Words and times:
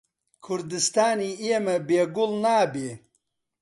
کوردستانی 0.45 1.31
ئێمە 1.43 1.75
بێ 1.87 2.01
گوڵ 2.15 2.31
نابێ 2.43 2.91